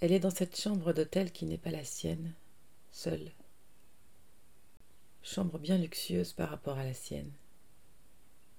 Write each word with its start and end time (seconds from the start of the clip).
Elle 0.00 0.12
est 0.12 0.20
dans 0.20 0.30
cette 0.30 0.60
chambre 0.60 0.92
d'hôtel 0.92 1.32
qui 1.32 1.46
n'est 1.46 1.56
pas 1.56 1.70
la 1.70 1.84
sienne, 1.84 2.34
seule. 2.92 3.32
Chambre 5.22 5.58
bien 5.58 5.78
luxueuse 5.78 6.34
par 6.34 6.50
rapport 6.50 6.76
à 6.76 6.84
la 6.84 6.92
sienne. 6.92 7.32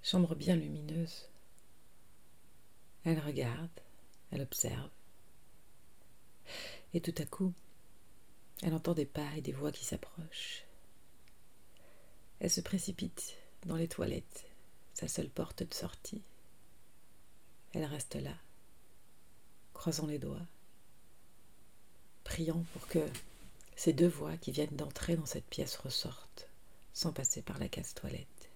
Chambre 0.02 0.34
bien 0.34 0.56
lumineuse. 0.56 1.30
Elle 3.04 3.20
regarde, 3.20 3.70
elle 4.32 4.42
observe. 4.42 4.90
Et 6.94 7.02
tout 7.02 7.14
à 7.20 7.26
coup, 7.26 7.54
elle 8.64 8.74
entend 8.74 8.96
des 8.96 9.06
pas 9.06 9.30
et 9.36 9.42
des 9.42 9.52
voix 9.52 9.72
qui 9.72 9.86
s'approchent. 9.86 10.64
Elle 12.40 12.50
se 12.50 12.62
précipite 12.62 13.38
dans 13.66 13.76
les 13.76 13.88
toilettes, 13.88 14.50
sa 14.94 15.08
seule 15.08 15.30
porte 15.30 15.62
de 15.62 15.74
sortie. 15.74 16.24
Elle 17.74 17.86
reste 17.86 18.16
là, 18.16 18.36
croisant 19.74 20.08
les 20.08 20.20
doigts, 20.20 20.48
pour 22.46 22.88
que 22.88 23.00
ces 23.76 23.94
deux 23.94 24.08
voix 24.08 24.38
qui 24.38 24.52
viennent 24.52 24.76
d'entrer 24.76 25.16
dans 25.16 25.26
cette 25.26 25.48
pièce 25.48 25.76
ressortent 25.78 26.48
sans 26.94 27.12
passer 27.12 27.42
par 27.42 27.58
la 27.58 27.68
case 27.68 27.94
toilette. 27.94 28.50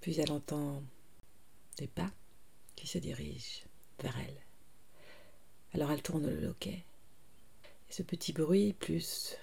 Puis 0.00 0.18
elle 0.18 0.32
entend 0.32 0.82
des 1.76 1.86
pas 1.86 2.10
qui 2.74 2.86
se 2.86 2.98
dirigent 2.98 3.64
vers 4.00 4.18
elle. 4.18 4.36
Alors 5.74 5.90
elle 5.90 6.02
tourne 6.02 6.26
le 6.26 6.40
loquet. 6.40 6.84
Et 7.90 7.92
ce 7.92 8.02
petit 8.02 8.32
bruit, 8.32 8.72
plus 8.72 9.36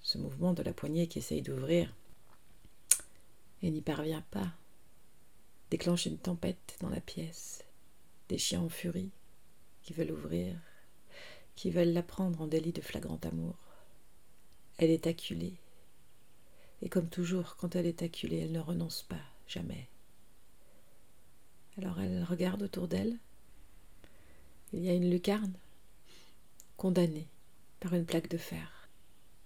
ce 0.00 0.18
mouvement 0.18 0.52
de 0.52 0.62
la 0.62 0.74
poignée 0.74 1.06
qui 1.06 1.18
essaye 1.18 1.42
d'ouvrir, 1.42 1.94
et 3.62 3.70
n'y 3.70 3.80
parvient 3.80 4.24
pas, 4.30 4.52
déclenche 5.70 6.04
une 6.04 6.18
tempête 6.18 6.76
dans 6.80 6.90
la 6.90 7.00
pièce, 7.00 7.64
des 8.28 8.38
chiens 8.38 8.60
en 8.60 8.68
furie 8.68 9.10
qui 9.82 9.94
veulent 9.94 10.12
ouvrir, 10.12 10.54
qui 11.56 11.70
veulent 11.70 11.92
la 11.92 12.02
prendre 12.02 12.40
en 12.40 12.46
délit 12.46 12.72
de 12.72 12.80
flagrant 12.80 13.20
amour. 13.22 13.56
Elle 14.78 14.90
est 14.90 15.06
acculée, 15.06 15.54
et 16.82 16.88
comme 16.88 17.08
toujours, 17.08 17.56
quand 17.56 17.76
elle 17.76 17.86
est 17.86 18.02
acculée, 18.02 18.38
elle 18.38 18.52
ne 18.52 18.60
renonce 18.60 19.02
pas, 19.02 19.22
jamais. 19.46 19.88
Alors 21.78 22.00
elle 22.00 22.22
regarde 22.24 22.62
autour 22.62 22.88
d'elle. 22.88 23.18
Il 24.72 24.80
y 24.80 24.88
a 24.88 24.94
une 24.94 25.10
lucarne, 25.10 25.54
condamnée 26.76 27.28
par 27.80 27.94
une 27.94 28.06
plaque 28.06 28.28
de 28.28 28.38
fer. 28.38 28.88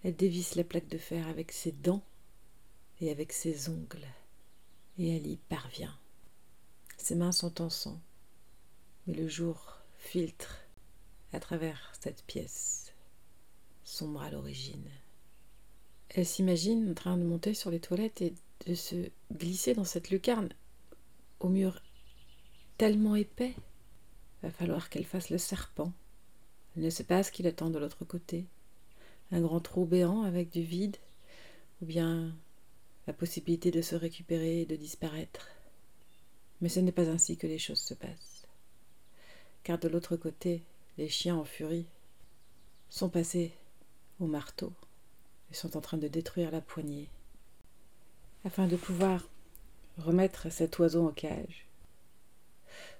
Elle 0.02 0.16
dévisse 0.16 0.54
la 0.54 0.64
plaque 0.64 0.88
de 0.88 0.98
fer 0.98 1.26
avec 1.28 1.52
ses 1.52 1.72
dents 1.72 2.04
et 3.00 3.10
avec 3.10 3.32
ses 3.32 3.68
ongles, 3.68 4.06
et 4.98 5.16
elle 5.16 5.26
y 5.26 5.36
parvient. 5.36 5.96
Ses 6.96 7.14
mains 7.14 7.32
sont 7.32 7.60
en 7.60 7.70
sang, 7.70 8.00
mais 9.06 9.14
le 9.14 9.28
jour 9.28 9.78
filtre 9.98 10.67
à 11.32 11.40
travers 11.40 11.92
cette 12.00 12.22
pièce, 12.24 12.92
sombre 13.84 14.22
à 14.22 14.30
l'origine. 14.30 14.90
Elle 16.10 16.26
s'imagine 16.26 16.90
en 16.90 16.94
train 16.94 17.16
de 17.16 17.24
monter 17.24 17.54
sur 17.54 17.70
les 17.70 17.80
toilettes 17.80 18.22
et 18.22 18.34
de 18.66 18.74
se 18.74 19.10
glisser 19.32 19.74
dans 19.74 19.84
cette 19.84 20.10
lucarne 20.10 20.48
au 21.40 21.48
mur 21.48 21.82
tellement 22.78 23.16
épais. 23.16 23.54
Va 24.42 24.50
falloir 24.50 24.88
qu'elle 24.88 25.04
fasse 25.04 25.30
le 25.30 25.38
serpent. 25.38 25.92
Elle 26.76 26.84
ne 26.84 26.90
sait 26.90 27.04
pas 27.04 27.22
ce 27.22 27.32
qu'il 27.32 27.46
attend 27.46 27.70
de 27.70 27.78
l'autre 27.78 28.04
côté. 28.04 28.46
Un 29.30 29.40
grand 29.40 29.60
trou 29.60 29.84
béant 29.84 30.22
avec 30.22 30.50
du 30.50 30.62
vide, 30.62 30.96
ou 31.82 31.86
bien 31.86 32.34
la 33.06 33.12
possibilité 33.12 33.70
de 33.70 33.82
se 33.82 33.94
récupérer 33.94 34.62
et 34.62 34.66
de 34.66 34.76
disparaître. 34.76 35.48
Mais 36.60 36.68
ce 36.68 36.80
n'est 36.80 36.92
pas 36.92 37.08
ainsi 37.08 37.36
que 37.36 37.46
les 37.46 37.58
choses 37.58 37.80
se 37.80 37.94
passent. 37.94 38.46
Car 39.62 39.78
de 39.78 39.88
l'autre 39.88 40.16
côté, 40.16 40.62
les 40.98 41.08
chiens 41.08 41.36
en 41.36 41.44
furie 41.44 41.86
sont 42.90 43.08
passés 43.08 43.52
au 44.18 44.26
marteau 44.26 44.72
et 45.50 45.54
sont 45.54 45.76
en 45.76 45.80
train 45.80 45.96
de 45.96 46.08
détruire 46.08 46.50
la 46.50 46.60
poignée 46.60 47.08
afin 48.44 48.66
de 48.66 48.76
pouvoir 48.76 49.28
remettre 49.96 50.50
cet 50.50 50.78
oiseau 50.78 51.06
en 51.06 51.12
cage. 51.12 51.66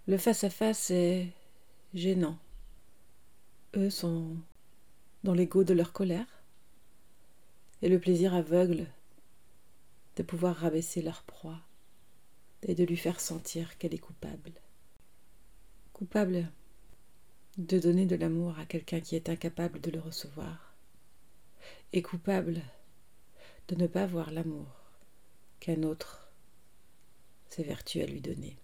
Le 0.07 0.17
face-à-face 0.17 0.91
est 0.91 1.29
gênant. 1.93 2.39
Eux 3.77 3.91
sont 3.91 4.37
dans 5.25 5.35
l'ego 5.35 5.65
de 5.65 5.75
leur 5.75 5.93
colère 5.93 6.27
et 7.83 7.89
le 7.89 7.99
plaisir 7.99 8.35
aveugle 8.35 8.87
de 10.17 10.23
pouvoir 10.23 10.57
rabaisser 10.57 11.03
leur 11.03 11.23
proie 11.25 11.61
et 12.63 12.75
de 12.75 12.85
lui 12.85 12.97
faire 12.97 13.21
sentir 13.21 13.77
qu'elle 13.79 13.95
est 13.95 13.99
coupable. 13.99 14.53
Coupable 15.93 16.49
de 17.59 17.81
donner 17.81 18.07
de 18.07 18.15
l'amour 18.15 18.57
à 18.57 18.67
quelqu'un 18.67 19.01
qui 19.01 19.17
est 19.17 19.29
incapable 19.29 19.81
de 19.81 19.91
le 19.91 19.99
recevoir, 19.99 20.77
et 21.93 22.03
coupable 22.03 22.63
de 23.67 23.75
ne 23.75 23.89
pas 23.89 24.07
voir 24.07 24.31
l'amour 24.31 24.69
qu'un 25.59 25.83
autre 25.83 26.31
s'évertue 27.49 28.01
à 28.01 28.07
lui 28.07 28.21
donner. 28.21 28.57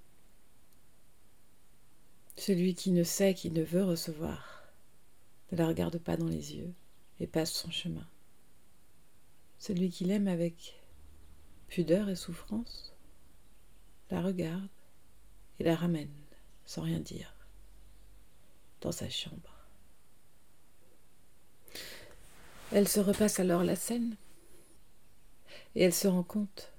Celui 2.36 2.76
qui 2.76 2.92
ne 2.92 3.02
sait, 3.02 3.34
qui 3.34 3.50
ne 3.50 3.62
veut 3.62 3.82
recevoir, 3.84 4.62
ne 5.50 5.56
la 5.56 5.66
regarde 5.66 5.98
pas 5.98 6.16
dans 6.16 6.28
les 6.28 6.54
yeux 6.54 6.72
et 7.18 7.26
passe 7.26 7.52
son 7.52 7.72
chemin. 7.72 8.06
Celui 9.58 9.90
qui 9.90 10.04
l'aime 10.04 10.28
avec 10.28 10.80
pudeur 11.66 12.08
et 12.08 12.16
souffrance 12.16 12.94
la 14.10 14.22
regarde 14.22 14.68
et 15.58 15.64
la 15.64 15.74
ramène 15.74 16.14
sans 16.64 16.82
rien 16.82 17.00
dire 17.00 17.33
sa 18.92 19.08
chambre. 19.08 19.54
Elle 22.72 22.88
se 22.88 23.00
repasse 23.00 23.40
alors 23.40 23.62
la 23.62 23.76
scène 23.76 24.16
et 25.74 25.84
elle 25.84 25.94
se 25.94 26.08
rend 26.08 26.22
compte 26.22 26.72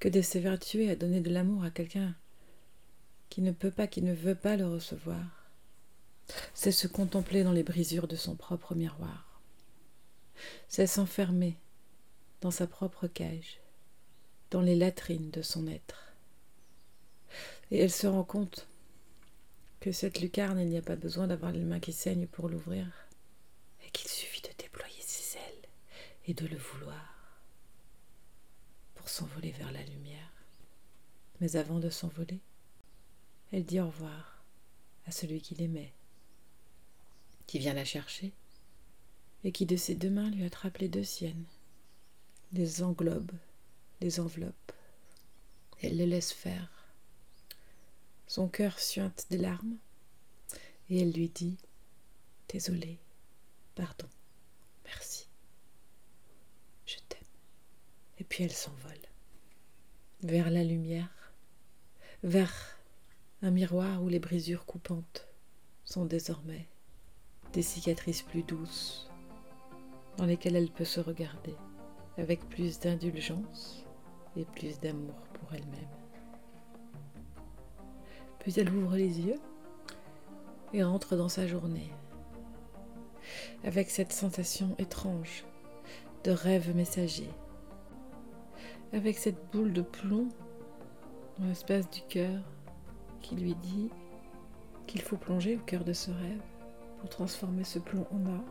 que 0.00 0.08
de 0.08 0.20
s'évertuer 0.20 0.90
à 0.90 0.96
donner 0.96 1.20
de 1.20 1.30
l'amour 1.30 1.64
à 1.64 1.70
quelqu'un 1.70 2.14
qui 3.28 3.42
ne 3.42 3.52
peut 3.52 3.70
pas, 3.70 3.86
qui 3.86 4.02
ne 4.02 4.14
veut 4.14 4.34
pas 4.34 4.56
le 4.56 4.66
recevoir, 4.66 5.52
c'est 6.54 6.72
se 6.72 6.86
contempler 6.86 7.44
dans 7.44 7.52
les 7.52 7.62
brisures 7.62 8.08
de 8.08 8.16
son 8.16 8.34
propre 8.34 8.74
miroir, 8.74 9.40
c'est 10.68 10.86
s'enfermer 10.86 11.56
dans 12.40 12.50
sa 12.50 12.66
propre 12.66 13.06
cage, 13.06 13.60
dans 14.50 14.60
les 14.60 14.76
latrines 14.76 15.30
de 15.30 15.42
son 15.42 15.66
être. 15.66 16.12
Et 17.70 17.78
elle 17.78 17.92
se 17.92 18.06
rend 18.06 18.24
compte 18.24 18.66
que 19.80 19.92
cette 19.92 20.20
lucarne, 20.20 20.58
il 20.58 20.68
n'y 20.68 20.76
a 20.76 20.82
pas 20.82 20.96
besoin 20.96 21.26
d'avoir 21.26 21.52
les 21.52 21.64
mains 21.64 21.80
qui 21.80 21.92
saignent 21.92 22.26
pour 22.26 22.48
l'ouvrir, 22.48 22.86
et 23.86 23.90
qu'il 23.90 24.08
suffit 24.08 24.42
de 24.42 24.48
déployer 24.58 25.00
ses 25.00 25.38
ailes 25.38 25.68
et 26.26 26.34
de 26.34 26.46
le 26.46 26.56
vouloir 26.56 27.40
pour 28.94 29.08
s'envoler 29.08 29.52
vers 29.52 29.72
la 29.72 29.82
lumière. 29.84 30.32
Mais 31.40 31.56
avant 31.56 31.78
de 31.78 31.90
s'envoler, 31.90 32.40
elle 33.52 33.64
dit 33.64 33.80
au 33.80 33.86
revoir 33.86 34.42
à 35.06 35.10
celui 35.10 35.40
qui 35.40 35.54
l'aimait, 35.54 35.92
qui 37.46 37.58
vient 37.58 37.74
la 37.74 37.84
chercher, 37.84 38.32
et 39.44 39.52
qui 39.52 39.64
de 39.66 39.76
ses 39.76 39.94
deux 39.94 40.10
mains 40.10 40.30
lui 40.30 40.44
attrape 40.44 40.78
les 40.78 40.88
deux 40.88 41.04
siennes, 41.04 41.44
les 42.52 42.82
englobe, 42.82 43.32
les 44.00 44.20
enveloppe. 44.20 44.72
Elle 45.80 45.96
les 45.96 46.06
laisse 46.06 46.32
faire. 46.32 46.77
Son 48.28 48.46
cœur 48.46 48.78
suinte 48.78 49.26
des 49.30 49.38
larmes, 49.38 49.78
et 50.90 51.00
elle 51.00 51.12
lui 51.12 51.30
dit 51.30 51.56
Désolé, 52.50 52.98
pardon, 53.74 54.06
merci, 54.84 55.26
je 56.84 56.96
t'aime. 57.08 57.22
Et 58.18 58.24
puis 58.24 58.44
elle 58.44 58.52
s'envole 58.52 59.00
vers 60.22 60.50
la 60.50 60.62
lumière, 60.62 61.32
vers 62.22 62.52
un 63.40 63.50
miroir 63.50 64.02
où 64.02 64.08
les 64.08 64.18
brisures 64.18 64.66
coupantes 64.66 65.26
sont 65.84 66.04
désormais 66.04 66.66
des 67.54 67.62
cicatrices 67.62 68.22
plus 68.22 68.42
douces 68.42 69.08
dans 70.18 70.26
lesquelles 70.26 70.56
elle 70.56 70.70
peut 70.70 70.84
se 70.84 71.00
regarder 71.00 71.54
avec 72.18 72.46
plus 72.50 72.78
d'indulgence 72.78 73.86
et 74.36 74.44
plus 74.44 74.80
d'amour 74.80 75.16
pour 75.32 75.54
elle-même. 75.54 76.07
Puis 78.48 78.58
elle 78.58 78.74
ouvre 78.74 78.96
les 78.96 79.20
yeux 79.20 79.38
et 80.72 80.82
entre 80.82 81.16
dans 81.16 81.28
sa 81.28 81.46
journée 81.46 81.92
avec 83.62 83.90
cette 83.90 84.10
sensation 84.10 84.74
étrange 84.78 85.44
de 86.24 86.30
rêve 86.30 86.74
messager, 86.74 87.28
avec 88.94 89.18
cette 89.18 89.52
boule 89.52 89.74
de 89.74 89.82
plomb 89.82 90.30
dans 91.38 91.44
l'espace 91.44 91.90
du 91.90 92.00
cœur 92.08 92.40
qui 93.20 93.36
lui 93.36 93.54
dit 93.54 93.90
qu'il 94.86 95.02
faut 95.02 95.18
plonger 95.18 95.56
au 95.56 95.64
cœur 95.66 95.84
de 95.84 95.92
ce 95.92 96.10
rêve 96.10 96.42
pour 97.00 97.10
transformer 97.10 97.64
ce 97.64 97.78
plomb 97.78 98.06
en 98.10 98.24
or 98.32 98.44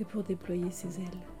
et 0.00 0.06
pour 0.06 0.22
déployer 0.22 0.70
ses 0.70 1.00
ailes. 1.00 1.39